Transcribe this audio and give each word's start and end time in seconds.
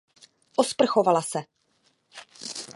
Osprchovala 0.57 1.21
se. 1.21 1.45